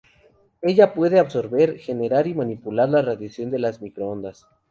Ella 0.63 0.95
puede 0.95 1.19
absorber, 1.19 1.77
generar 1.77 2.25
y 2.25 2.33
manipular 2.33 2.89
la 2.89 3.03
radiación 3.03 3.51
de 3.51 3.59
las 3.59 3.83
microondas. 3.83 4.47